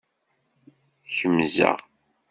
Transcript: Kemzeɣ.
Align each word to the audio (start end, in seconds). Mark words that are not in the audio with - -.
Kemzeɣ. 1.17 1.77